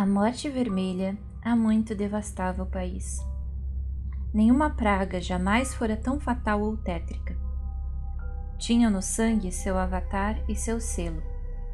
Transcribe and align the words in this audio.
A 0.00 0.06
morte 0.06 0.48
vermelha 0.48 1.14
há 1.42 1.54
muito 1.54 1.94
devastava 1.94 2.62
o 2.62 2.66
país. 2.66 3.18
Nenhuma 4.32 4.70
praga 4.70 5.20
jamais 5.20 5.74
fora 5.74 5.94
tão 5.94 6.18
fatal 6.18 6.62
ou 6.62 6.74
tétrica. 6.74 7.36
Tinha 8.56 8.88
no 8.88 9.02
sangue 9.02 9.52
seu 9.52 9.76
avatar 9.76 10.42
e 10.48 10.56
seu 10.56 10.80
selo, 10.80 11.22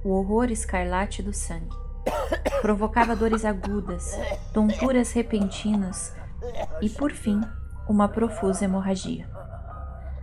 o 0.03 0.11
horror 0.11 0.51
escarlate 0.51 1.23
do 1.23 1.33
sangue. 1.33 1.71
Provocava 2.61 3.15
dores 3.15 3.45
agudas, 3.45 4.19
tonturas 4.53 5.13
repentinas 5.13 6.13
e, 6.83 6.91
por 6.91 7.13
fim, 7.13 7.41
uma 7.89 8.09
profusa 8.09 8.65
hemorragia. 8.65 9.31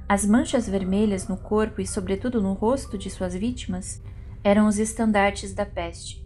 As 0.09 0.25
manchas 0.25 0.67
vermelhas 0.67 1.29
no 1.29 1.37
corpo 1.37 1.79
e, 1.79 1.87
sobretudo, 1.87 2.41
no 2.41 2.51
rosto 2.51 2.97
de 2.97 3.09
suas 3.09 3.33
vítimas 3.33 4.03
eram 4.43 4.67
os 4.67 4.77
estandartes 4.77 5.53
da 5.53 5.65
peste, 5.65 6.22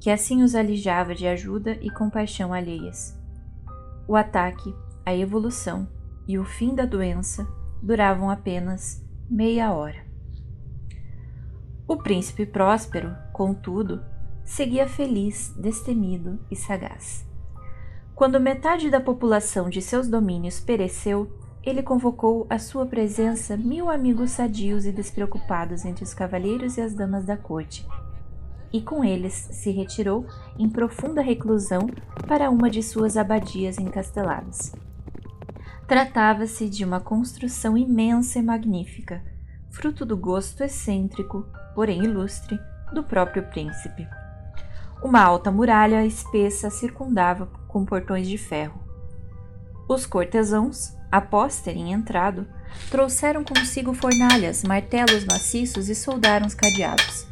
que 0.00 0.10
assim 0.10 0.42
os 0.42 0.54
alijava 0.54 1.14
de 1.14 1.26
ajuda 1.26 1.78
e 1.80 1.90
compaixão 1.90 2.52
alheias. 2.52 3.18
O 4.06 4.14
ataque, 4.14 4.74
a 5.04 5.14
evolução 5.14 5.88
e 6.28 6.38
o 6.38 6.44
fim 6.44 6.74
da 6.74 6.84
doença 6.84 7.46
duravam 7.82 8.30
apenas 8.30 9.04
meia 9.28 9.72
hora. 9.72 10.04
O 11.88 11.96
príncipe 11.96 12.44
próspero, 12.44 13.16
contudo, 13.32 14.02
seguia 14.44 14.88
feliz, 14.88 15.54
destemido 15.56 16.38
e 16.50 16.56
sagaz. 16.56 17.24
Quando 18.14 18.40
metade 18.40 18.90
da 18.90 19.00
população 19.00 19.68
de 19.68 19.82
seus 19.82 20.08
domínios 20.08 20.58
pereceu, 20.58 21.30
ele 21.62 21.82
convocou 21.82 22.46
à 22.48 22.58
sua 22.58 22.86
presença 22.86 23.56
mil 23.56 23.90
amigos 23.90 24.30
sadios 24.30 24.86
e 24.86 24.92
despreocupados 24.92 25.84
entre 25.84 26.04
os 26.04 26.14
cavalheiros 26.14 26.76
e 26.76 26.80
as 26.80 26.94
damas 26.94 27.26
da 27.26 27.36
corte, 27.36 27.86
e 28.76 28.82
com 28.82 29.02
eles 29.02 29.48
se 29.52 29.70
retirou 29.70 30.26
em 30.58 30.68
profunda 30.68 31.22
reclusão 31.22 31.88
para 32.28 32.50
uma 32.50 32.68
de 32.68 32.82
suas 32.82 33.16
abadias 33.16 33.78
encasteladas. 33.78 34.72
Tratava-se 35.88 36.68
de 36.68 36.84
uma 36.84 37.00
construção 37.00 37.78
imensa 37.78 38.38
e 38.38 38.42
magnífica, 38.42 39.22
fruto 39.70 40.04
do 40.04 40.16
gosto 40.16 40.62
excêntrico, 40.62 41.46
porém 41.74 42.04
ilustre, 42.04 42.58
do 42.92 43.02
próprio 43.02 43.44
príncipe. 43.44 44.06
Uma 45.02 45.22
alta 45.22 45.50
muralha 45.50 46.04
espessa 46.04 46.68
circundava 46.68 47.46
com 47.68 47.84
portões 47.84 48.28
de 48.28 48.36
ferro. 48.36 48.80
Os 49.88 50.04
cortesãos, 50.04 50.94
após 51.10 51.60
terem 51.60 51.92
entrado, 51.92 52.46
trouxeram 52.90 53.44
consigo 53.44 53.94
fornalhas, 53.94 54.64
martelos 54.64 55.24
maciços 55.24 55.88
e 55.88 55.94
soldaram 55.94 56.46
os 56.46 56.54
cadeados. 56.54 57.26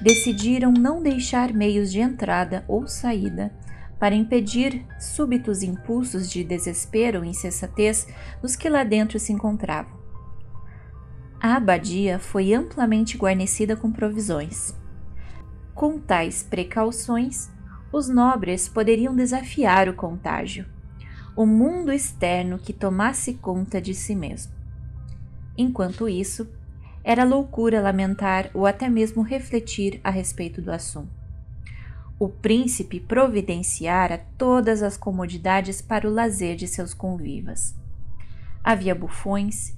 Decidiram 0.00 0.72
não 0.72 1.02
deixar 1.02 1.52
meios 1.52 1.92
de 1.92 2.00
entrada 2.00 2.64
ou 2.66 2.86
saída 2.86 3.52
para 3.98 4.14
impedir 4.14 4.86
súbitos 4.98 5.62
impulsos 5.62 6.30
de 6.30 6.42
desespero 6.42 7.18
ou 7.18 7.24
insensatez 7.24 8.06
nos 8.42 8.56
que 8.56 8.68
lá 8.68 8.82
dentro 8.82 9.18
se 9.18 9.32
encontravam. 9.32 10.00
A 11.38 11.56
abadia 11.56 12.18
foi 12.18 12.54
amplamente 12.54 13.16
guarnecida 13.16 13.76
com 13.76 13.92
provisões. 13.92 14.74
Com 15.74 15.98
tais 15.98 16.42
precauções, 16.42 17.50
os 17.92 18.08
nobres 18.08 18.68
poderiam 18.68 19.14
desafiar 19.14 19.88
o 19.88 19.94
contágio 19.94 20.66
o 21.36 21.46
mundo 21.46 21.92
externo 21.92 22.58
que 22.58 22.72
tomasse 22.72 23.34
conta 23.34 23.80
de 23.80 23.94
si 23.94 24.14
mesmo. 24.14 24.52
Enquanto 25.56 26.08
isso, 26.08 26.46
era 27.02 27.24
loucura 27.24 27.80
lamentar 27.80 28.50
ou 28.52 28.66
até 28.66 28.88
mesmo 28.88 29.22
refletir 29.22 30.00
a 30.04 30.10
respeito 30.10 30.60
do 30.60 30.70
assunto. 30.70 31.08
O 32.18 32.28
príncipe 32.28 33.00
providenciara 33.00 34.26
todas 34.36 34.82
as 34.82 34.96
comodidades 34.96 35.80
para 35.80 36.08
o 36.08 36.12
lazer 36.12 36.56
de 36.56 36.68
seus 36.68 36.92
convivas. 36.92 37.74
Havia 38.62 38.94
bufões, 38.94 39.74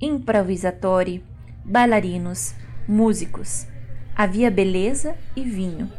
improvisatório, 0.00 1.22
bailarinos, 1.64 2.54
músicos. 2.86 3.66
Havia 4.14 4.50
beleza 4.50 5.16
e 5.34 5.42
vinho 5.42 5.90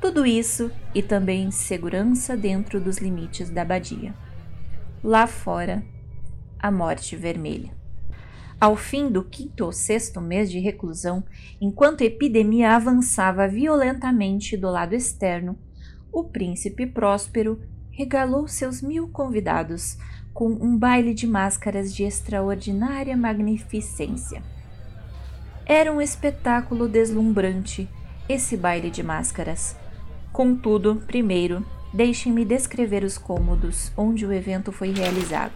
tudo 0.00 0.24
isso 0.24 0.70
e 0.94 1.02
também 1.02 1.50
segurança 1.50 2.34
dentro 2.34 2.80
dos 2.80 2.96
limites 2.96 3.50
da 3.50 3.62
abadia. 3.62 4.14
Lá 5.04 5.26
fora, 5.26 5.82
a 6.58 6.70
morte 6.70 7.14
vermelha. 7.16 7.79
Ao 8.60 8.76
fim 8.76 9.08
do 9.10 9.24
quinto 9.24 9.64
ou 9.64 9.72
sexto 9.72 10.20
mês 10.20 10.50
de 10.50 10.58
reclusão, 10.58 11.24
enquanto 11.60 12.02
a 12.02 12.06
epidemia 12.06 12.76
avançava 12.76 13.48
violentamente 13.48 14.56
do 14.56 14.68
lado 14.68 14.94
externo, 14.94 15.58
o 16.12 16.24
príncipe 16.24 16.86
próspero 16.86 17.60
regalou 17.90 18.46
seus 18.46 18.82
mil 18.82 19.08
convidados 19.08 19.96
com 20.34 20.48
um 20.48 20.76
baile 20.76 21.14
de 21.14 21.26
máscaras 21.26 21.94
de 21.94 22.04
extraordinária 22.04 23.16
magnificência. 23.16 24.42
Era 25.64 25.92
um 25.92 26.00
espetáculo 26.00 26.88
deslumbrante 26.88 27.88
esse 28.28 28.56
baile 28.56 28.90
de 28.90 29.02
máscaras, 29.02 29.76
Contudo, 30.32 31.02
primeiro, 31.08 31.66
deixem-me 31.92 32.44
descrever 32.44 33.02
os 33.02 33.18
cômodos 33.18 33.90
onde 33.96 34.24
o 34.24 34.32
evento 34.32 34.70
foi 34.70 34.92
realizado. 34.92 35.52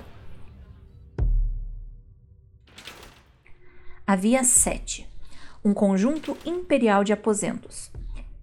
Havia 4.07 4.45
sete, 4.45 5.09
um 5.65 5.73
conjunto 5.73 6.37
imperial 6.45 7.03
de 7.03 7.15
aposentos. 7.15 7.91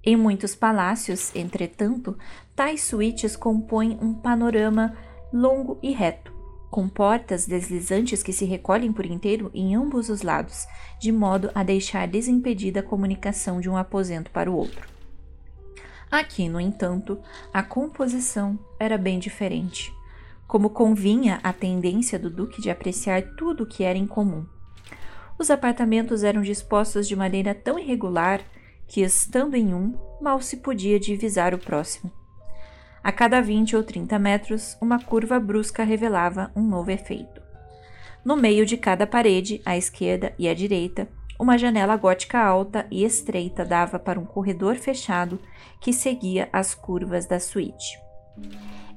Em 0.03 0.15
muitos 0.15 0.55
palácios, 0.55 1.31
entretanto, 1.35 2.17
tais 2.55 2.81
suítes 2.81 3.35
compõem 3.35 3.95
um 4.01 4.11
panorama 4.11 4.97
longo 5.31 5.77
e 5.83 5.91
reto, 5.91 6.33
com 6.71 6.89
portas 6.89 7.45
deslizantes 7.45 8.23
que 8.23 8.33
se 8.33 8.43
recolhem 8.43 8.91
por 8.91 9.05
inteiro 9.05 9.51
em 9.53 9.75
ambos 9.75 10.09
os 10.09 10.23
lados, 10.23 10.65
de 10.99 11.11
modo 11.11 11.51
a 11.53 11.61
deixar 11.61 12.07
desimpedida 12.07 12.79
a 12.79 12.83
comunicação 12.83 13.61
de 13.61 13.69
um 13.69 13.77
aposento 13.77 14.31
para 14.31 14.49
o 14.49 14.55
outro. 14.55 14.89
Aqui, 16.09 16.49
no 16.49 16.59
entanto, 16.59 17.19
a 17.53 17.61
composição 17.61 18.57
era 18.79 18.97
bem 18.97 19.19
diferente, 19.19 19.93
como 20.47 20.71
convinha 20.71 21.39
à 21.43 21.53
tendência 21.53 22.17
do 22.17 22.31
Duque 22.31 22.59
de 22.59 22.71
apreciar 22.71 23.21
tudo 23.37 23.63
o 23.63 23.67
que 23.67 23.83
era 23.83 23.95
incomum. 23.95 24.43
Os 25.41 25.49
apartamentos 25.49 26.23
eram 26.23 26.43
dispostos 26.43 27.07
de 27.07 27.15
maneira 27.15 27.55
tão 27.55 27.79
irregular 27.79 28.41
que, 28.87 29.01
estando 29.01 29.55
em 29.55 29.73
um, 29.73 29.97
mal 30.21 30.39
se 30.39 30.57
podia 30.57 30.99
divisar 30.99 31.51
o 31.55 31.57
próximo. 31.57 32.11
A 33.03 33.11
cada 33.11 33.41
vinte 33.41 33.75
ou 33.75 33.81
trinta 33.81 34.19
metros, 34.19 34.77
uma 34.79 34.99
curva 34.99 35.39
brusca 35.39 35.83
revelava 35.83 36.51
um 36.55 36.61
novo 36.61 36.91
efeito. 36.91 37.41
No 38.23 38.37
meio 38.37 38.67
de 38.67 38.77
cada 38.77 39.07
parede, 39.07 39.59
à 39.65 39.75
esquerda 39.75 40.31
e 40.37 40.47
à 40.47 40.53
direita, 40.53 41.09
uma 41.39 41.57
janela 41.57 41.95
gótica 41.97 42.37
alta 42.37 42.85
e 42.91 43.03
estreita 43.03 43.65
dava 43.65 43.97
para 43.97 44.19
um 44.19 44.25
corredor 44.25 44.75
fechado 44.75 45.39
que 45.79 45.91
seguia 45.91 46.49
as 46.53 46.75
curvas 46.75 47.25
da 47.25 47.39
suíte. 47.39 47.99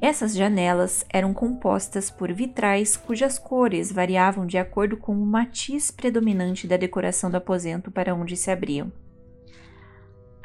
Essas 0.06 0.34
janelas 0.34 1.02
eram 1.08 1.32
compostas 1.32 2.10
por 2.10 2.30
vitrais 2.30 2.94
cujas 2.94 3.38
cores 3.38 3.90
variavam 3.90 4.46
de 4.46 4.58
acordo 4.58 4.98
com 4.98 5.14
o 5.14 5.24
matiz 5.24 5.90
predominante 5.90 6.66
da 6.66 6.76
decoração 6.76 7.30
do 7.30 7.38
aposento 7.38 7.90
para 7.90 8.14
onde 8.14 8.36
se 8.36 8.50
abriam. 8.50 8.92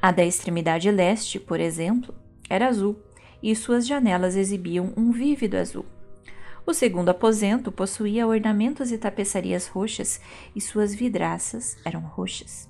A 0.02 0.14
da 0.14 0.24
extremidade 0.24 0.90
leste, 0.90 1.42
por 1.42 1.60
exemplo, 1.60 2.16
era 2.50 2.70
azul 2.70 3.04
e 3.44 3.54
suas 3.54 3.86
janelas 3.86 4.38
exibiam 4.38 4.94
um 4.96 5.12
vívido 5.12 5.58
azul. 5.58 5.86
O 6.66 6.74
segundo 6.74 7.10
aposento 7.10 7.70
possuía 7.70 8.26
ornamentos 8.26 8.94
e 8.94 8.98
tapeçarias 8.98 9.68
roxas 9.68 10.22
e 10.56 10.62
suas 10.62 10.96
vidraças 10.96 11.76
eram 11.84 12.00
roxas. 12.00 12.70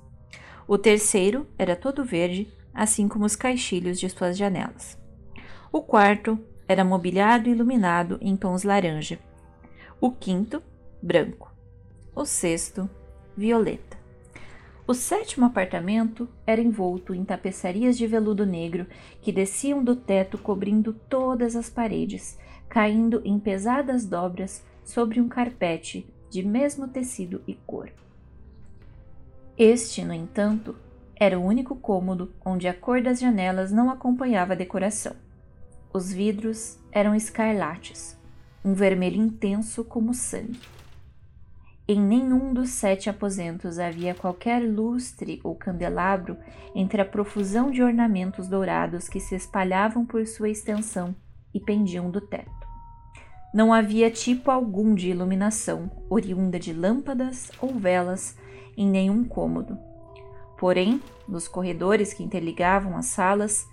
O 0.67 0.75
terceiro 0.75 1.45
era 1.55 1.75
todo 1.75 2.03
verde, 2.03 2.51
assim 2.73 3.07
como 3.07 3.25
os 3.25 3.35
caixilhos 3.35 3.99
de 3.99 4.09
suas 4.09 4.35
janelas. 4.35 4.97
O 5.71 5.83
quarto 5.83 6.48
era 6.69 6.85
mobiliado 6.85 7.49
e 7.49 7.51
iluminado 7.51 8.19
em 8.21 8.37
tons 8.37 8.61
laranja. 8.61 9.17
O 9.99 10.11
quinto, 10.11 10.61
branco. 11.01 11.51
O 12.15 12.25
sexto, 12.25 12.87
violeta. 13.35 13.97
O 14.85 14.93
sétimo 14.93 15.47
apartamento 15.47 16.29
era 16.45 16.61
envolto 16.61 17.11
em 17.15 17.25
tapeçarias 17.25 17.97
de 17.97 18.05
veludo 18.05 18.45
negro 18.45 18.85
que 19.19 19.31
desciam 19.31 19.83
do 19.83 19.95
teto 19.95 20.37
cobrindo 20.37 20.93
todas 20.93 21.55
as 21.55 21.71
paredes, 21.71 22.37
caindo 22.69 23.19
em 23.25 23.39
pesadas 23.39 24.05
dobras 24.05 24.63
sobre 24.83 25.19
um 25.19 25.27
carpete 25.27 26.07
de 26.29 26.43
mesmo 26.43 26.87
tecido 26.87 27.41
e 27.47 27.55
cor. 27.55 27.91
Este, 29.57 30.05
no 30.05 30.13
entanto, 30.13 30.75
era 31.15 31.37
o 31.39 31.43
único 31.43 31.75
cômodo 31.75 32.31
onde 32.45 32.67
a 32.67 32.73
cor 32.75 33.01
das 33.01 33.19
janelas 33.19 33.71
não 33.71 33.89
acompanhava 33.89 34.53
a 34.53 34.55
decoração. 34.55 35.15
Os 35.91 36.13
vidros 36.13 36.77
eram 36.91 37.15
escarlates, 37.15 38.15
um 38.63 38.75
vermelho 38.75 39.19
intenso 39.19 39.83
como 39.83 40.13
sangue. 40.13 40.59
Em 41.87 41.99
nenhum 41.99 42.53
dos 42.53 42.69
sete 42.69 43.09
aposentos 43.09 43.79
havia 43.79 44.13
qualquer 44.13 44.59
lustre 44.59 45.39
ou 45.43 45.55
candelabro 45.55 46.37
entre 46.75 47.01
a 47.01 47.05
profusão 47.05 47.71
de 47.71 47.81
ornamentos 47.81 48.47
dourados 48.47 49.09
que 49.09 49.19
se 49.19 49.33
espalhavam 49.33 50.05
por 50.05 50.27
sua 50.27 50.49
extensão 50.49 51.15
e 51.51 51.59
pendiam 51.59 52.11
do 52.11 52.21
teto. 52.21 52.51
Não 53.51 53.73
havia 53.73 54.11
tipo 54.11 54.51
algum 54.51 54.93
de 54.93 55.09
iluminação, 55.09 55.89
oriunda 56.07 56.59
de 56.59 56.71
lâmpadas 56.71 57.51
ou 57.59 57.73
velas, 57.73 58.37
em 58.77 58.87
nenhum 58.87 59.23
cômodo. 59.23 59.75
Porém, 60.59 61.01
nos 61.27 61.47
corredores 61.47 62.13
que 62.13 62.23
interligavam 62.23 62.95
as 62.95 63.07
salas, 63.07 63.67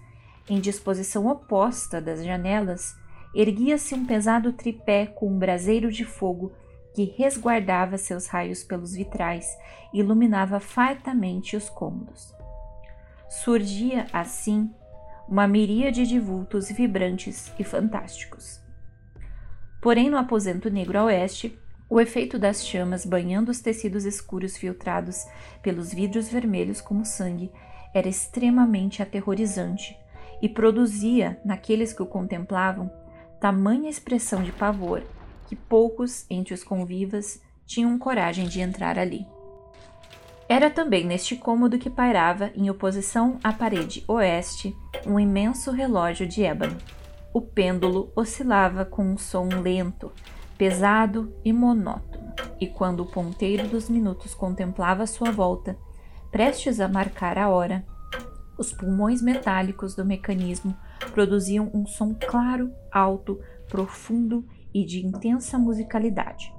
em 0.48 0.60
disposição 0.60 1.26
oposta 1.26 2.00
das 2.00 2.24
janelas, 2.24 2.96
erguia-se 3.34 3.94
um 3.94 4.06
pesado 4.06 4.52
tripé 4.52 5.06
com 5.06 5.28
um 5.28 5.38
braseiro 5.38 5.90
de 5.90 6.04
fogo 6.04 6.52
que 6.94 7.04
resguardava 7.04 7.98
seus 7.98 8.26
raios 8.26 8.64
pelos 8.64 8.94
vitrais 8.94 9.46
e 9.92 9.98
iluminava 9.98 10.60
fartamente 10.60 11.56
os 11.56 11.68
cômodos. 11.68 12.34
Surgia, 13.28 14.06
assim, 14.12 14.70
uma 15.28 15.46
miríade 15.46 16.06
de 16.06 16.18
vultos 16.18 16.70
vibrantes 16.70 17.52
e 17.58 17.64
fantásticos. 17.64 18.60
Porém, 19.82 20.08
no 20.08 20.16
aposento 20.16 20.70
negro 20.70 20.98
a 20.98 21.04
oeste, 21.04 21.58
o 21.88 22.00
efeito 22.00 22.38
das 22.38 22.66
chamas 22.66 23.04
banhando 23.04 23.50
os 23.50 23.60
tecidos 23.60 24.04
escuros 24.04 24.56
filtrados 24.56 25.24
pelos 25.62 25.92
vidros 25.92 26.28
vermelhos 26.28 26.80
como 26.80 27.04
sangue 27.04 27.50
era 27.92 28.08
extremamente 28.08 29.02
aterrorizante 29.02 29.96
e 30.40 30.48
produzia, 30.48 31.40
naqueles 31.44 31.92
que 31.92 32.02
o 32.02 32.06
contemplavam, 32.06 32.90
tamanha 33.40 33.88
expressão 33.88 34.42
de 34.42 34.52
pavor 34.52 35.02
que 35.46 35.56
poucos 35.56 36.26
entre 36.28 36.52
os 36.52 36.62
convivas 36.62 37.40
tinham 37.64 37.98
coragem 37.98 38.46
de 38.46 38.60
entrar 38.60 38.98
ali. 38.98 39.26
Era 40.48 40.70
também 40.70 41.04
neste 41.04 41.34
cômodo 41.34 41.78
que 41.78 41.90
pairava, 41.90 42.50
em 42.54 42.70
oposição 42.70 43.38
à 43.42 43.52
parede 43.52 44.04
oeste, 44.06 44.76
um 45.04 45.18
imenso 45.18 45.72
relógio 45.72 46.26
de 46.26 46.44
ébano. 46.44 46.76
O 47.32 47.40
pêndulo 47.40 48.12
oscilava 48.14 48.84
com 48.84 49.04
um 49.04 49.18
som 49.18 49.48
lento, 49.60 50.12
pesado 50.56 51.34
e 51.44 51.52
monótono, 51.52 52.32
e 52.60 52.66
quando 52.66 53.00
o 53.00 53.06
ponteiro 53.06 53.66
dos 53.66 53.90
minutos 53.90 54.34
contemplava 54.34 55.06
sua 55.06 55.32
volta, 55.32 55.76
prestes 56.30 56.78
a 56.78 56.88
marcar 56.88 57.38
a 57.38 57.48
hora, 57.48 57.84
os 58.58 58.72
pulmões 58.72 59.20
metálicos 59.20 59.94
do 59.94 60.04
mecanismo 60.04 60.76
produziam 61.12 61.70
um 61.74 61.86
som 61.86 62.14
claro, 62.14 62.72
alto, 62.90 63.40
profundo 63.68 64.44
e 64.72 64.84
de 64.84 65.04
intensa 65.04 65.58
musicalidade. 65.58 66.52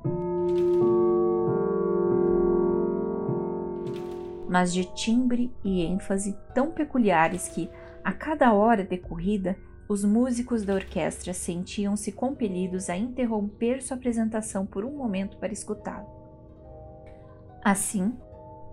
Mas 4.50 4.74
de 4.74 4.86
timbre 4.94 5.52
e 5.64 5.82
ênfase 5.82 6.38
tão 6.54 6.72
peculiares 6.72 7.48
que, 7.50 7.70
a 8.04 8.14
cada 8.14 8.54
hora 8.54 8.84
decorrida, 8.84 9.58
os 9.90 10.04
músicos 10.04 10.64
da 10.64 10.74
orquestra 10.74 11.34
sentiam-se 11.34 12.12
compelidos 12.12 12.90
a 12.90 12.98
interromper 12.98 13.82
sua 13.82 13.96
apresentação 13.96 14.66
por 14.66 14.84
um 14.84 14.92
momento 14.92 15.38
para 15.38 15.54
escutá-lo. 15.54 16.08
Assim, 17.64 18.14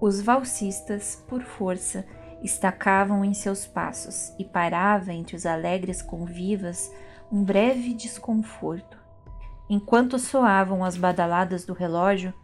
os 0.01 0.21
valsistas, 0.21 1.25
por 1.29 1.43
força, 1.43 2.05
estacavam 2.45 3.25
em 3.25 3.35
seus 3.35 3.67
passos 3.67 4.33
e 4.39 4.45
parava 4.45 5.13
entre 5.13 5.35
os 5.35 5.47
alegres 5.47 6.03
convivas 6.03 6.93
um 7.33 7.43
breve 7.43 7.95
desconforto, 7.95 9.05
Enquanto 9.69 10.19
soavam 10.19 10.85
as 10.85 10.97
badaladas 10.97 11.65
do 11.65 11.73
relógio, 11.73 12.35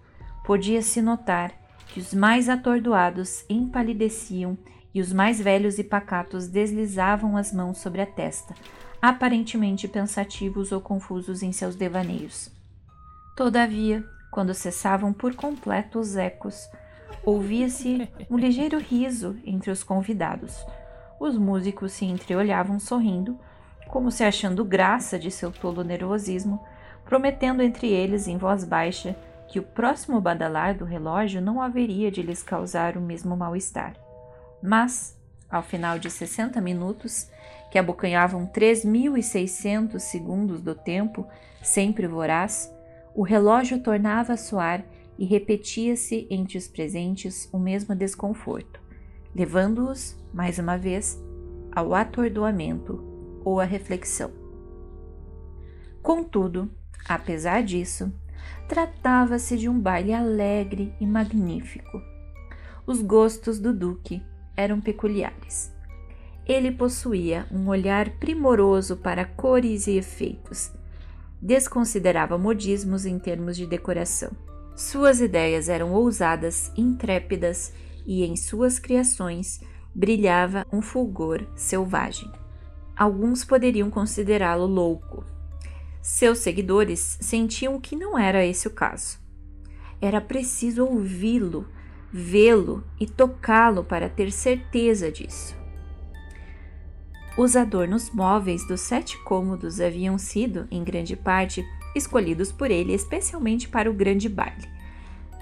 podia-se 0.45 1.03
notar 1.03 1.53
que 1.89 2.01
os 2.01 2.15
mais 2.15 2.49
atordoados 2.49 3.45
empalideciam 3.49 4.57
e 4.95 5.01
os 5.01 5.13
mais 5.13 5.41
velhos 5.41 5.79
e 5.79 5.85
pacatos 5.85 6.49
deslizavam 6.49 7.37
as 7.37 7.53
mãos 7.53 7.79
sobre 7.79 8.01
a 8.01 8.07
testa, 8.07 8.55
aparentemente 9.03 9.87
pensativos 9.87 10.73
ou 10.73 10.81
confusos 10.81 11.43
em 11.43 11.53
seus 11.53 11.77
devaneios. 11.77 12.51
Todavia, 13.37 14.05
quando 14.31 14.55
cessavam 14.55 15.13
por 15.13 15.35
completo 15.35 15.99
os 15.99 16.17
ecos, 16.17 16.69
ouvia-se 17.25 18.09
um 18.31 18.37
ligeiro 18.37 18.79
riso 18.79 19.37
entre 19.45 19.71
os 19.71 19.83
convidados. 19.83 20.65
Os 21.19 21.37
músicos 21.37 21.93
se 21.93 22.05
entreolhavam 22.05 22.79
sorrindo, 22.79 23.39
como 23.89 24.11
se 24.11 24.25
achando 24.25 24.65
graça 24.65 25.19
de 25.19 25.31
seu 25.31 25.51
tolo 25.51 25.85
nervosismo, 25.85 26.65
prometendo 27.05 27.63
entre 27.63 27.89
eles 27.89 28.27
em 28.27 28.39
voz 28.39 28.65
baixa 28.65 29.17
que 29.49 29.59
o 29.59 29.65
próximo 29.65 30.21
badalar 30.21 30.77
do 30.77 30.85
relógio 30.85 31.43
não 31.43 31.61
haveria 31.61 32.11
de 32.11 32.23
lhes 32.23 32.43
causar 32.43 32.97
o 32.97 33.01
mesmo 33.01 33.37
mal-estar. 33.37 33.95
Mas, 34.63 35.19
ao 35.51 35.63
final 35.63 35.99
de 35.99 36.09
60 36.09 36.61
minutos, 36.61 37.29
que 37.71 37.79
abocanhavam 37.79 38.47
3.600 38.47 39.99
segundos 39.99 40.63
do 40.63 40.75
tempo, 40.75 41.27
sempre 41.61 42.07
voraz, 42.07 42.73
o 43.13 43.23
relógio 43.23 43.83
tornava 43.83 44.35
a 44.35 44.37
soar 44.37 44.85
e 45.21 45.25
repetia-se 45.25 46.27
entre 46.29 46.59
os 46.59 46.67
presentes 46.67 47.49
o 47.53 47.59
mesmo 47.59 47.95
desconforto, 47.95 48.81
levando-os, 49.33 50.17
mais 50.35 50.59
uma 50.59 50.77
vez, 50.77 51.23
ao 51.71 51.95
atordoamento 51.95 53.05
ou 53.45 53.61
à 53.61 53.65
reflexão. 53.65 54.33
Contudo, 56.03 56.69
Apesar 57.09 57.63
disso, 57.63 58.13
tratava-se 58.69 59.57
de 59.57 59.69
um 59.69 59.79
baile 59.79 60.13
alegre 60.13 60.95
e 61.01 61.07
magnífico. 61.07 62.01
Os 62.87 63.03
gostos 63.03 63.59
do 63.59 63.73
Duque 63.73 64.23
eram 64.57 64.81
peculiares. 64.81 65.73
Ele 66.47 66.73
possuía 66.73 67.47
um 67.51 67.69
olhar 67.69 68.11
primoroso 68.19 68.97
para 68.97 69.25
cores 69.25 69.87
e 69.87 69.97
efeitos. 69.97 70.73
Desconsiderava 71.41 72.37
modismos 72.37 73.07
em 73.07 73.19
termos 73.19 73.57
de 73.57 73.67
decoração. 73.67 74.31
Suas 74.81 75.21
ideias 75.21 75.69
eram 75.69 75.93
ousadas, 75.93 76.73
intrépidas 76.75 77.71
e 78.07 78.25
em 78.25 78.35
suas 78.35 78.79
criações 78.79 79.61
brilhava 79.95 80.67
um 80.73 80.81
fulgor 80.81 81.47
selvagem. 81.55 82.33
Alguns 82.97 83.45
poderiam 83.45 83.91
considerá-lo 83.91 84.65
louco, 84.65 85.23
seus 86.01 86.39
seguidores 86.39 87.19
sentiam 87.21 87.79
que 87.79 87.95
não 87.95 88.19
era 88.19 88.45
esse 88.47 88.69
o 88.69 88.71
caso. 88.71 89.19
Era 90.01 90.19
preciso 90.19 90.87
ouvi-lo, 90.87 91.69
vê-lo 92.11 92.83
e 92.99 93.07
tocá-lo 93.07 93.85
para 93.85 94.09
ter 94.09 94.33
certeza 94.33 95.13
disso. 95.13 95.55
Os 97.37 97.55
adornos 97.55 98.11
móveis 98.11 98.67
dos 98.67 98.81
sete 98.81 99.23
cômodos 99.25 99.79
haviam 99.79 100.17
sido, 100.17 100.67
em 100.71 100.83
grande 100.83 101.17
parte, 101.17 101.63
escolhidos 101.95 102.53
por 102.53 102.71
ele 102.71 102.93
especialmente 102.95 103.69
para 103.69 103.91
o 103.91 103.95
grande 103.95 104.29
baile. 104.29 104.69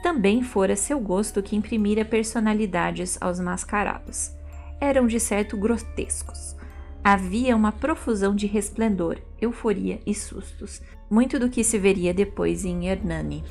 Também 0.02 0.42
fora 0.42 0.76
seu 0.76 1.00
gosto 1.00 1.42
que 1.42 1.56
imprimira 1.56 2.04
personalidades 2.04 3.18
aos 3.20 3.40
mascarados. 3.40 4.30
Eram 4.80 5.06
de 5.06 5.18
certo 5.18 5.56
grotescos, 5.56 6.56
Havia 7.02 7.56
uma 7.56 7.72
profusão 7.72 8.34
de 8.34 8.46
resplendor, 8.46 9.18
euforia 9.40 10.00
e 10.04 10.14
sustos, 10.14 10.82
muito 11.08 11.38
do 11.38 11.48
que 11.48 11.64
se 11.64 11.78
veria 11.78 12.12
depois 12.12 12.64
em 12.64 12.86
Hernani. 12.86 13.42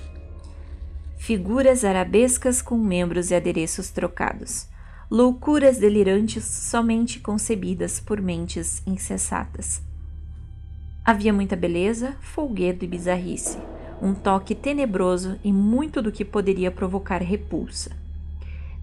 Figuras 1.18 1.84
arabescas 1.84 2.62
com 2.62 2.78
membros 2.78 3.32
e 3.32 3.36
adereços 3.36 3.90
trocados, 3.90 4.68
loucuras 5.10 5.80
delirantes 5.80 6.44
somente 6.44 7.20
concebidas 7.20 8.00
por 8.00 8.22
mentes 8.22 8.84
insensatas. 8.86 9.82
Havia 11.08 11.32
muita 11.32 11.56
beleza, 11.56 12.18
folguedo 12.20 12.84
e 12.84 12.88
bizarrice, 12.88 13.58
um 14.02 14.14
toque 14.14 14.54
tenebroso 14.54 15.40
e 15.42 15.54
muito 15.54 16.02
do 16.02 16.12
que 16.12 16.26
poderia 16.26 16.70
provocar 16.70 17.22
repulsa. 17.22 17.92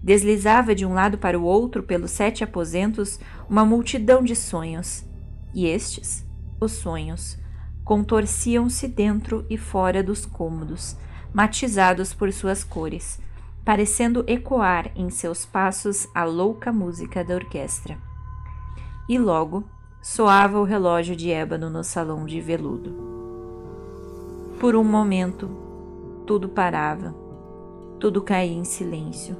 Deslizava 0.01 0.73
de 0.73 0.87
um 0.87 0.93
lado 0.95 1.19
para 1.19 1.39
o 1.39 1.43
outro 1.43 1.83
pelos 1.83 2.09
sete 2.09 2.43
aposentos 2.43 3.19
uma 3.47 3.63
multidão 3.63 4.23
de 4.23 4.35
sonhos, 4.35 5.05
e 5.53 5.67
estes, 5.67 6.25
os 6.59 6.71
sonhos, 6.71 7.37
contorciam-se 7.83 8.87
dentro 8.87 9.45
e 9.47 9.55
fora 9.55 10.01
dos 10.01 10.25
cômodos, 10.25 10.97
matizados 11.31 12.11
por 12.11 12.33
suas 12.33 12.63
cores, 12.63 13.19
parecendo 13.63 14.23
ecoar 14.25 14.91
em 14.95 15.11
seus 15.11 15.45
passos 15.45 16.07
a 16.15 16.23
louca 16.23 16.73
música 16.73 17.23
da 17.23 17.35
orquestra. 17.35 17.99
E 19.07 19.19
logo 19.19 19.63
soava 20.07 20.59
o 20.59 20.63
relógio 20.63 21.15
de 21.15 21.31
ébano 21.31 21.67
no 21.67 21.83
salão 21.83 22.27
de 22.27 22.39
veludo. 22.39 22.95
Por 24.59 24.75
um 24.75 24.83
momento, 24.83 25.49
tudo 26.27 26.47
parava, 26.47 27.15
tudo 27.99 28.21
caía 28.21 28.53
em 28.53 28.63
silêncio 28.63 29.35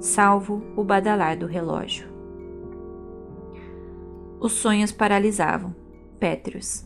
salvo 0.00 0.62
o 0.74 0.82
badalar 0.82 1.38
do 1.38 1.46
relógio. 1.46 2.06
Os 4.38 4.52
sonhos 4.52 4.92
paralisavam, 4.92 5.74
pétreos. 6.18 6.84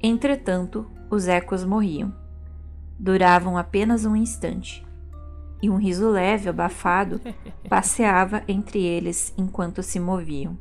Entretanto, 0.00 0.88
os 1.10 1.26
ecos 1.28 1.64
morriam. 1.64 2.12
duravam 2.98 3.56
apenas 3.56 4.04
um 4.04 4.14
instante, 4.14 4.86
e 5.62 5.70
um 5.70 5.76
riso 5.76 6.08
leve, 6.10 6.48
abafado, 6.48 7.20
passeava 7.68 8.42
entre 8.46 8.80
eles 8.82 9.32
enquanto 9.36 9.82
se 9.82 9.98
moviam. 9.98 10.58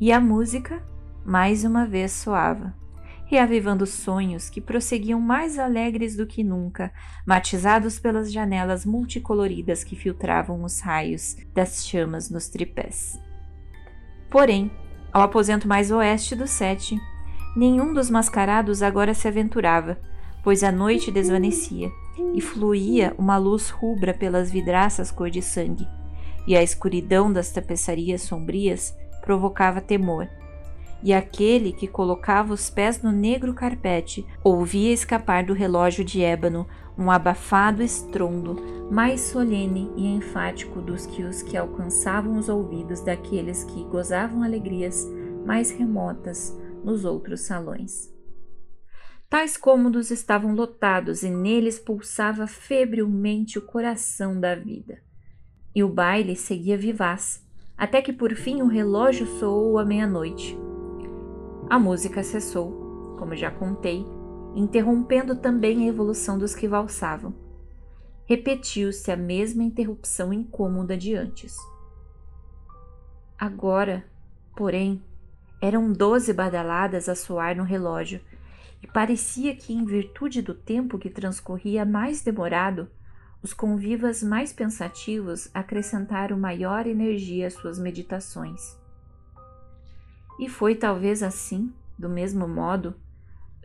E 0.00 0.12
a 0.12 0.20
música, 0.20 0.80
mais 1.24 1.64
uma 1.64 1.84
vez, 1.84 2.12
soava, 2.12 2.72
reavivando 3.26 3.84
sonhos 3.84 4.48
que 4.48 4.60
prosseguiam 4.60 5.20
mais 5.20 5.58
alegres 5.58 6.14
do 6.14 6.24
que 6.24 6.44
nunca, 6.44 6.92
matizados 7.26 7.98
pelas 7.98 8.32
janelas 8.32 8.86
multicoloridas 8.86 9.82
que 9.82 9.96
filtravam 9.96 10.62
os 10.62 10.78
raios 10.78 11.36
das 11.52 11.84
chamas 11.84 12.30
nos 12.30 12.46
tripés. 12.48 13.18
Porém, 14.30 14.70
ao 15.12 15.22
aposento 15.22 15.66
mais 15.66 15.90
oeste 15.90 16.36
do 16.36 16.46
sete, 16.46 16.96
nenhum 17.56 17.92
dos 17.92 18.08
mascarados 18.08 18.84
agora 18.84 19.12
se 19.12 19.26
aventurava, 19.26 19.98
pois 20.44 20.62
a 20.62 20.70
noite 20.70 21.10
desvanecia 21.10 21.90
e 22.34 22.40
fluía 22.40 23.16
uma 23.18 23.36
luz 23.36 23.68
rubra 23.68 24.14
pelas 24.14 24.48
vidraças 24.48 25.10
cor 25.10 25.28
de 25.28 25.42
sangue, 25.42 25.88
e 26.46 26.56
a 26.56 26.62
escuridão 26.62 27.32
das 27.32 27.50
tapeçarias 27.50 28.22
sombrias 28.22 28.94
provocava 29.28 29.82
temor. 29.82 30.26
E 31.02 31.12
aquele 31.12 31.70
que 31.70 31.86
colocava 31.86 32.54
os 32.54 32.70
pés 32.70 33.02
no 33.02 33.12
negro 33.12 33.52
carpete 33.52 34.26
ouvia 34.42 34.90
escapar 34.90 35.44
do 35.44 35.52
relógio 35.52 36.02
de 36.02 36.22
ébano 36.22 36.66
um 36.96 37.10
abafado 37.10 37.82
estrondo 37.82 38.56
mais 38.90 39.20
solene 39.20 39.92
e 39.98 40.06
enfático 40.06 40.80
dos 40.80 41.04
que 41.04 41.22
os 41.22 41.42
que 41.42 41.58
alcançavam 41.58 42.38
os 42.38 42.48
ouvidos 42.48 43.02
daqueles 43.02 43.64
que 43.64 43.84
gozavam 43.84 44.42
alegrias 44.42 45.06
mais 45.44 45.70
remotas 45.70 46.58
nos 46.82 47.04
outros 47.04 47.42
salões. 47.42 48.10
Tais 49.28 49.58
cômodos 49.58 50.10
estavam 50.10 50.54
lotados 50.54 51.22
e 51.22 51.28
neles 51.28 51.78
pulsava 51.78 52.46
febrilmente 52.46 53.58
o 53.58 53.62
coração 53.62 54.40
da 54.40 54.54
vida. 54.54 55.02
E 55.74 55.84
o 55.84 55.88
baile 55.88 56.34
seguia 56.34 56.78
vivaz, 56.78 57.46
até 57.78 58.02
que 58.02 58.12
por 58.12 58.34
fim 58.34 58.60
o 58.60 58.66
relógio 58.66 59.24
soou 59.38 59.78
à 59.78 59.84
meia-noite. 59.84 60.58
A 61.70 61.78
música 61.78 62.24
cessou, 62.24 63.14
como 63.16 63.36
já 63.36 63.52
contei, 63.52 64.04
interrompendo 64.54 65.36
também 65.36 65.84
a 65.84 65.88
evolução 65.88 66.36
dos 66.36 66.56
que 66.56 66.66
valsavam. 66.66 67.32
Repetiu-se 68.26 69.10
a 69.12 69.16
mesma 69.16 69.62
interrupção 69.62 70.32
incômoda 70.32 70.96
de 70.96 71.14
antes. 71.14 71.56
Agora, 73.38 74.04
porém, 74.56 75.00
eram 75.62 75.92
doze 75.92 76.32
badaladas 76.32 77.08
a 77.08 77.14
soar 77.14 77.56
no 77.56 77.62
relógio, 77.62 78.20
e 78.82 78.86
parecia 78.86 79.54
que, 79.54 79.72
em 79.72 79.84
virtude 79.84 80.42
do 80.42 80.54
tempo 80.54 80.98
que 80.98 81.10
transcorria 81.10 81.84
mais 81.84 82.22
demorado, 82.22 82.88
os 83.42 83.52
convivas 83.52 84.22
mais 84.22 84.52
pensativos 84.52 85.48
acrescentaram 85.54 86.38
maior 86.38 86.86
energia 86.86 87.46
às 87.46 87.54
suas 87.54 87.78
meditações. 87.78 88.76
E 90.38 90.48
foi 90.48 90.74
talvez 90.74 91.22
assim, 91.22 91.72
do 91.98 92.08
mesmo 92.08 92.48
modo, 92.48 92.94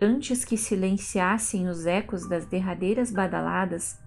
antes 0.01 0.43
que 0.43 0.57
silenciassem 0.57 1.67
os 1.67 1.85
ecos 1.85 2.27
das 2.27 2.45
derradeiras 2.45 3.11
badaladas, 3.11 3.99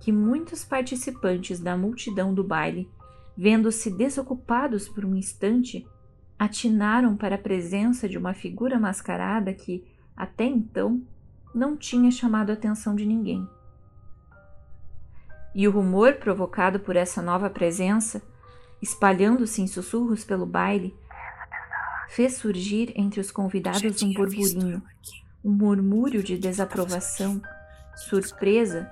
que 0.00 0.12
muitos 0.12 0.64
participantes 0.64 1.60
da 1.60 1.76
multidão 1.76 2.34
do 2.34 2.44
baile, 2.44 2.90
vendo-se 3.36 3.90
desocupados 3.90 4.88
por 4.88 5.04
um 5.04 5.14
instante, 5.14 5.86
atinaram 6.38 7.16
para 7.16 7.36
a 7.36 7.38
presença 7.38 8.08
de 8.08 8.18
uma 8.18 8.34
figura 8.34 8.78
mascarada 8.78 9.52
que, 9.52 9.84
até 10.16 10.44
então, 10.44 11.02
não 11.54 11.76
tinha 11.76 12.10
chamado 12.10 12.50
a 12.50 12.54
atenção 12.54 12.94
de 12.94 13.06
ninguém. 13.06 13.48
E 15.54 15.68
o 15.68 15.70
rumor 15.70 16.14
provocado 16.14 16.80
por 16.80 16.96
essa 16.96 17.22
nova 17.22 17.48
presença, 17.48 18.20
espalhando-se 18.82 19.62
em 19.62 19.66
sussurros 19.66 20.24
pelo 20.24 20.44
baile, 20.44 20.96
fez 22.08 22.36
surgir 22.36 22.92
entre 22.96 23.20
os 23.20 23.30
convidados 23.30 24.02
um 24.02 24.12
burburinho, 24.12 24.82
um 25.44 25.52
murmúrio 25.52 26.22
de 26.22 26.36
desaprovação, 26.36 27.40
surpresa 27.96 28.90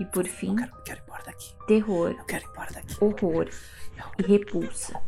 e, 0.00 0.04
por 0.04 0.26
fim, 0.26 0.56
terror, 1.66 2.16
horror 3.00 3.48
e 4.18 4.22
repulsa. 4.22 5.00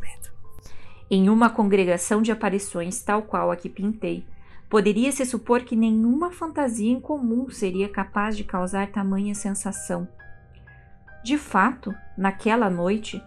Em 1.11 1.27
uma 1.27 1.49
congregação 1.49 2.21
de 2.21 2.31
aparições 2.31 3.01
tal 3.01 3.23
qual 3.23 3.51
a 3.51 3.55
que 3.55 3.67
pintei, 3.67 4.25
poderia-se 4.69 5.25
supor 5.25 5.63
que 5.63 5.75
nenhuma 5.75 6.31
fantasia 6.31 6.91
em 6.91 6.99
comum 6.99 7.49
seria 7.49 7.89
capaz 7.89 8.37
de 8.37 8.43
causar 8.43 8.91
tamanha 8.91 9.33
sensação. 9.33 10.07
De 11.23 11.37
fato, 11.37 11.93
naquela 12.17 12.69
noite, 12.69 13.21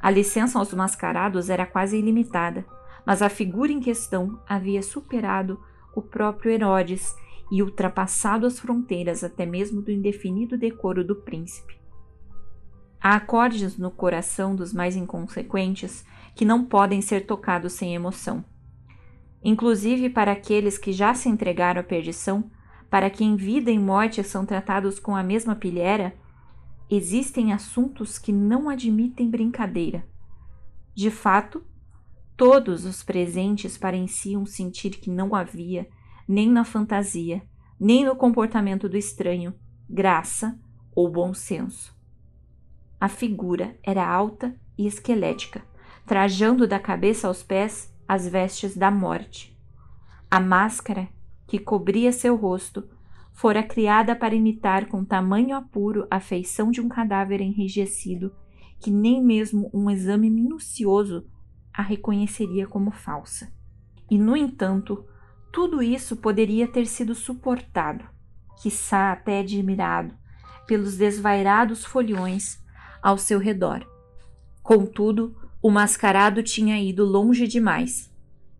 a 0.00 0.10
licença 0.10 0.58
aos 0.58 0.72
mascarados 0.72 1.50
era 1.50 1.66
quase 1.66 1.96
ilimitada, 1.96 2.64
mas 3.04 3.22
a 3.22 3.28
figura 3.28 3.72
em 3.72 3.80
questão 3.80 4.40
havia 4.46 4.82
superado 4.82 5.60
o 5.94 6.02
próprio 6.02 6.52
Herodes 6.52 7.14
e 7.50 7.62
ultrapassado 7.62 8.46
as 8.46 8.58
fronteiras 8.58 9.24
até 9.24 9.46
mesmo 9.46 9.80
do 9.80 9.90
indefinido 9.90 10.58
decoro 10.58 11.02
do 11.02 11.16
príncipe. 11.16 11.78
Há 13.00 13.14
acordes 13.14 13.78
no 13.78 13.90
coração 13.90 14.54
dos 14.54 14.72
mais 14.72 14.96
inconsequentes 14.96 16.04
que 16.34 16.44
não 16.44 16.64
podem 16.64 17.00
ser 17.00 17.26
tocados 17.26 17.72
sem 17.72 17.94
emoção. 17.94 18.44
Inclusive 19.42 20.10
para 20.10 20.32
aqueles 20.32 20.76
que 20.76 20.92
já 20.92 21.14
se 21.14 21.28
entregaram 21.28 21.80
à 21.80 21.84
perdição, 21.84 22.50
para 22.90 23.08
quem 23.08 23.36
vida 23.36 23.70
e 23.70 23.78
morte 23.78 24.22
são 24.24 24.44
tratados 24.44 24.98
com 24.98 25.14
a 25.14 25.22
mesma 25.22 25.54
pilhera, 25.54 26.14
existem 26.90 27.52
assuntos 27.52 28.18
que 28.18 28.32
não 28.32 28.68
admitem 28.68 29.30
brincadeira. 29.30 30.06
De 30.94 31.10
fato, 31.10 31.64
todos 32.36 32.84
os 32.84 33.02
presentes 33.02 33.76
pareciam 33.76 34.46
sentir 34.46 34.90
que 34.90 35.10
não 35.10 35.34
havia, 35.34 35.88
nem 36.26 36.50
na 36.50 36.64
fantasia, 36.64 37.42
nem 37.78 38.04
no 38.04 38.16
comportamento 38.16 38.88
do 38.88 38.96
estranho, 38.96 39.54
graça 39.88 40.58
ou 40.94 41.10
bom 41.10 41.32
senso. 41.32 41.96
A 43.00 43.08
figura 43.08 43.78
era 43.82 44.06
alta 44.06 44.54
e 44.76 44.86
esquelética, 44.86 45.62
trajando 46.04 46.66
da 46.66 46.80
cabeça 46.80 47.28
aos 47.28 47.42
pés 47.42 47.94
as 48.08 48.26
vestes 48.26 48.76
da 48.76 48.90
morte. 48.90 49.56
A 50.30 50.40
máscara 50.40 51.08
que 51.46 51.58
cobria 51.58 52.12
seu 52.12 52.34
rosto 52.34 52.88
fora 53.38 53.62
criada 53.62 54.16
para 54.16 54.34
imitar 54.34 54.86
com 54.86 55.04
tamanho 55.04 55.54
apuro 55.54 56.08
a 56.10 56.18
feição 56.18 56.72
de 56.72 56.80
um 56.80 56.88
cadáver 56.88 57.40
enrijecido, 57.40 58.34
que 58.80 58.90
nem 58.90 59.22
mesmo 59.22 59.70
um 59.72 59.88
exame 59.88 60.28
minucioso 60.28 61.24
a 61.72 61.80
reconheceria 61.80 62.66
como 62.66 62.90
falsa. 62.90 63.52
E, 64.10 64.18
no 64.18 64.36
entanto, 64.36 65.06
tudo 65.52 65.80
isso 65.80 66.16
poderia 66.16 66.66
ter 66.66 66.84
sido 66.84 67.14
suportado, 67.14 68.04
quiçá 68.60 69.12
até 69.12 69.38
admirado, 69.38 70.16
pelos 70.66 70.96
desvairados 70.96 71.84
folhões 71.84 72.60
ao 73.00 73.16
seu 73.16 73.38
redor. 73.38 73.86
Contudo, 74.64 75.36
o 75.62 75.70
mascarado 75.70 76.42
tinha 76.42 76.76
ido 76.80 77.04
longe 77.04 77.46
demais, 77.46 78.12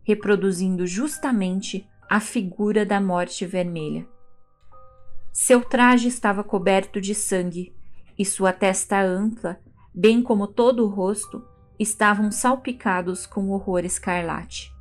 reproduzindo 0.04 0.86
justamente 0.86 1.84
a 2.08 2.20
figura 2.20 2.86
da 2.86 3.00
morte 3.00 3.44
vermelha. 3.44 4.06
Seu 5.40 5.62
traje 5.62 6.08
estava 6.08 6.42
coberto 6.42 7.00
de 7.00 7.14
sangue 7.14 7.72
e 8.18 8.24
sua 8.24 8.52
testa 8.52 9.00
ampla, 9.00 9.56
bem 9.94 10.20
como 10.20 10.48
todo 10.48 10.84
o 10.84 10.88
rosto, 10.88 11.44
estavam 11.78 12.32
salpicados 12.32 13.24
com 13.24 13.50
horror 13.50 13.84
escarlate. 13.84 14.74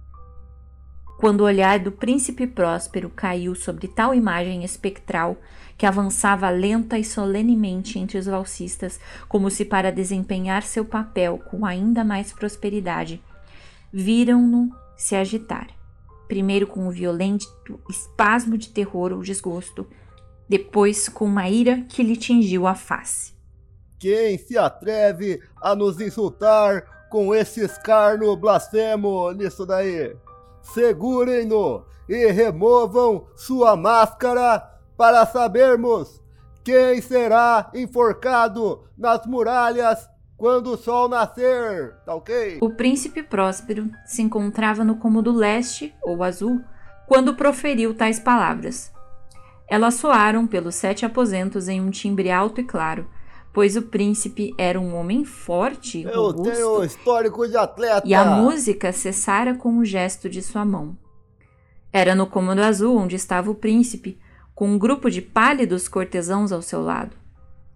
Quando 1.19 1.41
o 1.41 1.43
olhar 1.43 1.77
do 1.77 1.91
príncipe 1.91 2.47
próspero 2.47 3.07
caiu 3.07 3.53
sobre 3.53 3.87
tal 3.87 4.15
imagem 4.15 4.63
espectral 4.63 5.37
que 5.77 5.85
avançava 5.85 6.49
lenta 6.49 6.97
e 6.97 7.03
solenemente 7.03 7.99
entre 7.99 8.17
os 8.17 8.25
valsistas, 8.25 8.99
como 9.29 9.51
se 9.51 9.63
para 9.63 9.91
desempenhar 9.91 10.63
seu 10.63 10.83
papel 10.83 11.37
com 11.37 11.67
ainda 11.67 12.03
mais 12.03 12.33
prosperidade. 12.33 13.21
Viram-no 13.93 14.75
se 14.97 15.15
agitar, 15.15 15.67
primeiro 16.27 16.65
com 16.65 16.87
um 16.87 16.89
violento 16.89 17.45
espasmo 17.87 18.57
de 18.57 18.69
terror 18.69 19.13
ou 19.13 19.21
desgosto, 19.21 19.87
depois 20.47 21.09
com 21.09 21.25
uma 21.25 21.49
ira 21.49 21.83
que 21.89 22.03
lhe 22.03 22.15
tingiu 22.15 22.67
a 22.67 22.75
face. 22.75 23.33
Quem 23.99 24.37
se 24.37 24.57
atreve 24.57 25.41
a 25.61 25.75
nos 25.75 25.99
insultar 25.99 27.07
com 27.09 27.33
esse 27.33 27.63
escarno 27.63 28.35
blasfemo 28.35 29.31
nisso 29.31 29.65
daí? 29.65 30.15
Segurem-no 30.61 31.85
e 32.07 32.27
removam 32.31 33.27
sua 33.35 33.75
máscara 33.75 34.59
para 34.95 35.25
sabermos 35.25 36.21
quem 36.63 37.01
será 37.01 37.71
enforcado 37.73 38.83
nas 38.97 39.25
muralhas 39.25 40.07
quando 40.35 40.73
o 40.73 40.77
sol 40.77 41.09
nascer, 41.09 41.95
tá 42.05 42.13
ok? 42.13 42.59
O 42.61 42.69
príncipe 42.69 43.23
próspero 43.23 43.89
se 44.05 44.21
encontrava 44.21 44.83
no 44.83 44.97
cômodo 44.97 45.31
leste, 45.31 45.95
ou 46.03 46.23
azul, 46.23 46.61
quando 47.07 47.35
proferiu 47.35 47.95
tais 47.95 48.19
palavras. 48.19 48.91
Elas 49.67 49.95
soaram 49.95 50.47
pelos 50.47 50.75
sete 50.75 51.05
aposentos 51.05 51.67
em 51.67 51.81
um 51.81 51.89
timbre 51.89 52.31
alto 52.31 52.61
e 52.61 52.63
claro, 52.63 53.07
pois 53.53 53.75
o 53.75 53.81
príncipe 53.81 54.53
era 54.57 54.79
um 54.79 54.95
homem 54.95 55.25
forte, 55.25 56.03
Eu 56.03 56.27
robusto, 56.27 56.53
tenho 56.53 56.83
histórico 56.83 57.47
de 57.47 57.57
atleta. 57.57 58.07
e 58.07 58.13
a 58.13 58.23
música 58.23 58.91
cessara 58.93 59.55
com 59.55 59.77
o 59.79 59.85
gesto 59.85 60.29
de 60.29 60.41
sua 60.41 60.63
mão. 60.63 60.97
Era 61.91 62.13
no 62.15 62.27
cômodo 62.27 62.61
azul 62.61 62.97
onde 62.97 63.15
estava 63.15 63.49
o 63.49 63.55
príncipe, 63.55 64.19
com 64.53 64.69
um 64.69 64.77
grupo 64.77 65.09
de 65.09 65.21
pálidos 65.21 65.87
cortesãos 65.87 66.51
ao 66.51 66.61
seu 66.61 66.81
lado. 66.81 67.15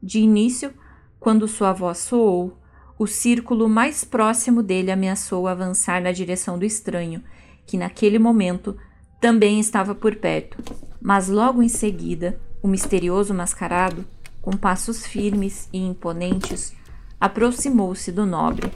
De 0.02 0.20
início, 0.20 0.74
quando 1.20 1.48
sua 1.48 1.74
voz 1.74 2.00
soou, 2.00 2.58
o 2.98 3.06
círculo 3.08 3.68
mais 3.68 4.04
próximo 4.04 4.62
dele 4.64 4.92
ameaçou 4.92 5.48
avançar 5.48 6.02
na 6.02 6.12
direção 6.12 6.58
do 6.58 6.66
estranho, 6.66 7.24
que 7.66 7.78
naquele 7.78 8.20
momento 8.20 8.78
também 9.20 9.60
estava 9.60 9.94
por 9.96 10.16
perto. 10.16 10.58
Mas 11.02 11.28
logo 11.28 11.64
em 11.64 11.68
seguida, 11.68 12.40
o 12.62 12.68
misterioso 12.68 13.34
mascarado, 13.34 14.06
com 14.42 14.52
passos 14.52 15.06
firmes 15.06 15.68
e 15.74 15.80
imponentes, 15.80 16.74
aproximou-se 17.20 18.12
do 18.12 18.26
nobre. 18.26 18.72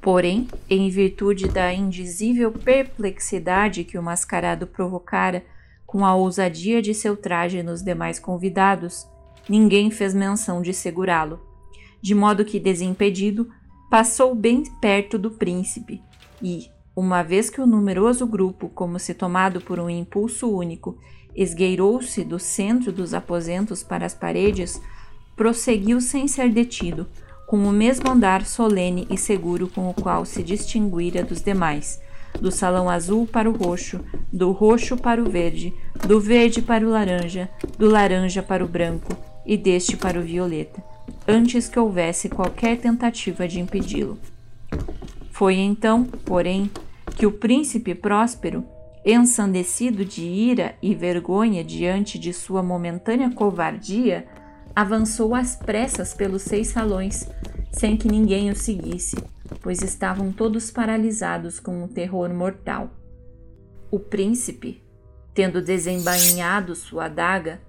Porém, 0.00 0.48
em 0.70 0.88
virtude 0.88 1.48
da 1.48 1.72
indizível 1.72 2.52
perplexidade 2.52 3.84
que 3.84 3.98
o 3.98 4.02
mascarado 4.02 4.66
provocara 4.66 5.44
com 5.86 6.04
a 6.04 6.14
ousadia 6.14 6.80
de 6.80 6.94
seu 6.94 7.16
traje 7.16 7.62
nos 7.62 7.82
demais 7.82 8.18
convidados, 8.18 9.06
ninguém 9.48 9.90
fez 9.90 10.14
menção 10.14 10.62
de 10.62 10.72
segurá-lo, 10.72 11.40
de 12.00 12.14
modo 12.14 12.44
que, 12.44 12.58
desimpedido, 12.58 13.48
passou 13.90 14.34
bem 14.34 14.62
perto 14.80 15.18
do 15.18 15.30
príncipe 15.30 16.02
e, 16.42 16.68
uma 16.94 17.22
vez 17.22 17.50
que 17.50 17.60
o 17.60 17.66
numeroso 17.66 18.26
grupo, 18.26 18.68
como 18.68 18.98
se 18.98 19.14
tomado 19.14 19.60
por 19.60 19.78
um 19.78 19.88
impulso 19.88 20.50
único, 20.50 20.98
esgueirou-se 21.36 22.24
do 22.24 22.38
centro 22.38 22.90
dos 22.90 23.12
aposentos 23.12 23.82
para 23.82 24.06
as 24.06 24.14
paredes, 24.14 24.80
prosseguiu 25.36 26.00
sem 26.00 26.26
ser 26.26 26.50
detido, 26.50 27.06
com 27.46 27.58
o 27.58 27.72
mesmo 27.72 28.10
andar 28.10 28.44
solene 28.44 29.06
e 29.10 29.16
seguro 29.16 29.68
com 29.68 29.88
o 29.88 29.94
qual 29.94 30.24
se 30.24 30.42
distinguira 30.42 31.22
dos 31.22 31.42
demais, 31.42 32.00
do 32.40 32.50
salão 32.50 32.88
azul 32.88 33.26
para 33.26 33.48
o 33.48 33.56
roxo, 33.56 34.00
do 34.32 34.50
roxo 34.50 34.96
para 34.96 35.22
o 35.22 35.30
verde, 35.30 35.72
do 36.06 36.18
verde 36.18 36.60
para 36.60 36.84
o 36.84 36.90
laranja, 36.90 37.48
do 37.78 37.88
laranja 37.88 38.42
para 38.42 38.64
o 38.64 38.68
branco 38.68 39.16
e 39.44 39.56
deste 39.56 39.96
para 39.96 40.18
o 40.18 40.22
violeta, 40.22 40.82
antes 41.28 41.68
que 41.68 41.78
houvesse 41.78 42.28
qualquer 42.28 42.78
tentativa 42.78 43.46
de 43.46 43.60
impedi-lo. 43.60 44.18
Foi 45.30 45.54
então, 45.56 46.04
porém, 46.24 46.70
que 47.16 47.26
o 47.26 47.32
príncipe 47.32 47.94
próspero, 47.94 48.64
ensandecido 49.06 50.04
de 50.04 50.24
ira 50.24 50.76
e 50.82 50.92
vergonha 50.92 51.62
diante 51.62 52.18
de 52.18 52.32
sua 52.32 52.60
momentânea 52.60 53.30
covardia, 53.30 54.26
avançou 54.74 55.32
às 55.32 55.54
pressas 55.54 56.12
pelos 56.12 56.42
seis 56.42 56.66
salões, 56.66 57.28
sem 57.70 57.96
que 57.96 58.08
ninguém 58.08 58.50
o 58.50 58.56
seguisse, 58.56 59.16
pois 59.62 59.80
estavam 59.80 60.32
todos 60.32 60.72
paralisados 60.72 61.60
com 61.60 61.84
um 61.84 61.86
terror 61.86 62.28
mortal. 62.34 62.90
O 63.92 64.00
príncipe, 64.00 64.82
tendo 65.32 65.62
desembainhado 65.62 66.74
sua 66.74 67.04
adaga, 67.04 67.60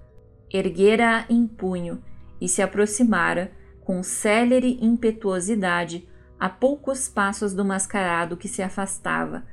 erguera-a 0.52 1.24
em 1.32 1.46
punho 1.46 2.02
e 2.40 2.48
se 2.48 2.62
aproximara, 2.62 3.52
com 3.82 4.02
célere 4.02 4.76
impetuosidade, 4.82 6.08
a 6.38 6.48
poucos 6.48 7.08
passos 7.08 7.54
do 7.54 7.64
mascarado 7.64 8.36
que 8.36 8.48
se 8.48 8.60
afastava, 8.60 9.44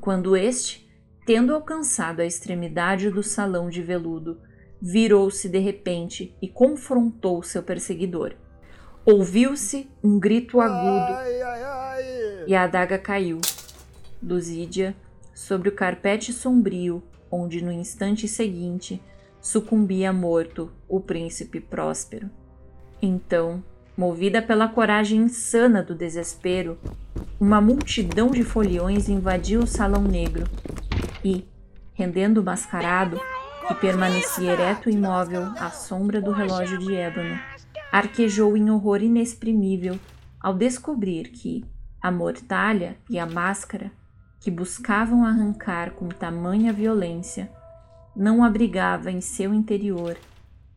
quando 0.00 0.36
este, 0.36 0.85
tendo 1.26 1.52
alcançado 1.52 2.20
a 2.20 2.24
extremidade 2.24 3.10
do 3.10 3.20
salão 3.20 3.68
de 3.68 3.82
veludo, 3.82 4.38
virou-se 4.80 5.48
de 5.48 5.58
repente 5.58 6.32
e 6.40 6.48
confrontou 6.48 7.42
seu 7.42 7.64
perseguidor. 7.64 8.34
Ouviu-se 9.04 9.90
um 10.02 10.20
grito 10.20 10.60
agudo 10.60 11.12
Ai, 11.14 11.42
ai, 11.42 11.62
ai. 11.62 12.44
e 12.46 12.54
a 12.54 12.62
adaga 12.62 12.96
caiu. 12.96 13.40
Luzídia, 14.22 14.94
sobre 15.34 15.68
o 15.68 15.72
carpete 15.72 16.32
sombrio, 16.32 17.02
onde 17.30 17.62
no 17.62 17.72
instante 17.72 18.28
seguinte 18.28 19.02
sucumbia 19.40 20.12
morto 20.12 20.70
o 20.88 21.00
príncipe 21.00 21.60
próspero. 21.60 22.30
Então, 23.02 23.62
movida 23.96 24.40
pela 24.40 24.68
coragem 24.68 25.22
insana 25.22 25.82
do 25.82 25.94
desespero, 25.94 26.78
uma 27.38 27.60
multidão 27.60 28.30
de 28.30 28.44
foliões 28.44 29.08
invadiu 29.08 29.60
o 29.60 29.66
salão 29.66 30.02
negro 30.02 30.46
e, 31.26 31.48
rendendo 31.92 32.40
o 32.40 32.44
mascarado, 32.44 33.20
que 33.66 33.74
permanecia 33.74 34.52
ereto 34.52 34.88
e 34.88 34.92
imóvel 34.92 35.42
à 35.58 35.70
sombra 35.70 36.20
do 36.20 36.30
relógio 36.30 36.78
de 36.78 36.94
ébano, 36.94 37.36
arquejou 37.90 38.56
em 38.56 38.70
horror 38.70 39.02
inexprimível 39.02 39.98
ao 40.40 40.54
descobrir 40.54 41.30
que 41.30 41.64
a 42.00 42.12
mortalha 42.12 42.96
e 43.10 43.18
a 43.18 43.26
máscara 43.26 43.90
que 44.38 44.52
buscavam 44.52 45.24
arrancar 45.24 45.90
com 45.92 46.08
tamanha 46.08 46.72
violência 46.72 47.50
não 48.14 48.44
abrigava 48.44 49.10
em 49.10 49.20
seu 49.20 49.52
interior 49.52 50.16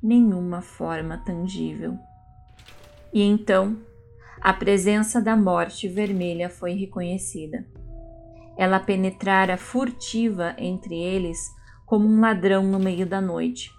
nenhuma 0.01 0.61
forma 0.61 1.17
tangível. 1.17 1.95
E 3.13 3.21
então 3.21 3.77
a 4.41 4.51
presença 4.51 5.21
da 5.21 5.35
morte 5.35 5.87
vermelha 5.87 6.49
foi 6.49 6.73
reconhecida. 6.73 7.67
Ela 8.59 8.77
penetrara 8.77 9.55
furtiva 9.55 10.53
entre 10.57 10.93
eles 10.93 11.39
como 11.85 12.05
um 12.05 12.19
ladrão 12.19 12.61
no 12.61 12.77
meio 12.77 13.07
da 13.07 13.21
noite. 13.21 13.71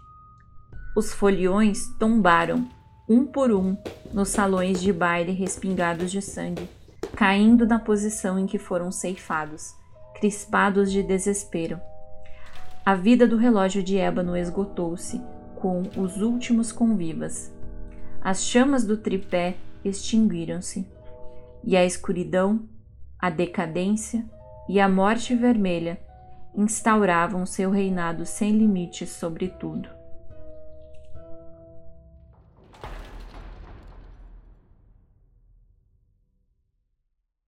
Os 0.96 1.12
foliões 1.12 1.86
tombaram, 1.98 2.66
um 3.06 3.26
por 3.26 3.52
um, 3.52 3.76
nos 4.10 4.30
salões 4.30 4.80
de 4.80 4.90
baile 4.90 5.32
respingados 5.32 6.10
de 6.10 6.22
sangue, 6.22 6.66
caindo 7.14 7.66
na 7.66 7.78
posição 7.78 8.38
em 8.38 8.46
que 8.46 8.58
foram 8.58 8.90
ceifados, 8.90 9.74
crispados 10.14 10.90
de 10.90 11.02
desespero. 11.02 11.78
A 12.82 12.94
vida 12.94 13.28
do 13.28 13.36
relógio 13.36 13.82
de 13.82 13.98
ébano 13.98 14.34
esgotou-se 14.34 15.20
com 15.56 15.82
os 15.94 16.22
últimos 16.22 16.72
convivas. 16.72 17.52
As 18.18 18.42
chamas 18.42 18.86
do 18.86 18.96
tripé 18.96 19.58
extinguiram-se, 19.84 20.88
e 21.62 21.76
a 21.76 21.84
escuridão, 21.84 22.66
a 23.18 23.28
decadência 23.28 24.24
e 24.68 24.80
a 24.80 24.88
morte 24.88 25.34
vermelha 25.34 25.98
instauravam 26.54 27.46
seu 27.46 27.70
reinado 27.70 28.26
sem 28.26 28.52
limites 28.52 29.10
sobre 29.10 29.48
tudo. 29.48 29.99